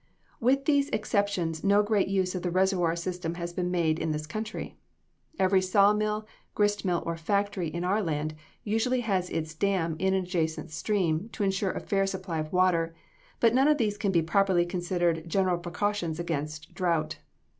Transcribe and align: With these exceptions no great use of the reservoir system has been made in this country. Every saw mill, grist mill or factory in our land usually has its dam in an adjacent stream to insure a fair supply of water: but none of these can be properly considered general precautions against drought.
With 0.39 0.65
these 0.65 0.89
exceptions 0.89 1.63
no 1.63 1.83
great 1.83 2.07
use 2.07 2.33
of 2.33 2.41
the 2.41 2.49
reservoir 2.49 2.95
system 2.95 3.35
has 3.35 3.53
been 3.53 3.69
made 3.69 3.99
in 3.99 4.09
this 4.09 4.25
country. 4.25 4.75
Every 5.37 5.61
saw 5.61 5.93
mill, 5.93 6.25
grist 6.55 6.83
mill 6.83 7.03
or 7.05 7.15
factory 7.17 7.67
in 7.67 7.83
our 7.83 8.01
land 8.01 8.33
usually 8.63 9.01
has 9.01 9.29
its 9.29 9.53
dam 9.53 9.95
in 9.99 10.15
an 10.15 10.23
adjacent 10.23 10.71
stream 10.71 11.29
to 11.33 11.43
insure 11.43 11.73
a 11.73 11.79
fair 11.79 12.07
supply 12.07 12.39
of 12.39 12.51
water: 12.51 12.95
but 13.39 13.53
none 13.53 13.67
of 13.67 13.77
these 13.77 13.99
can 13.99 14.11
be 14.11 14.23
properly 14.23 14.65
considered 14.65 15.29
general 15.29 15.59
precautions 15.59 16.19
against 16.19 16.73
drought. 16.73 17.19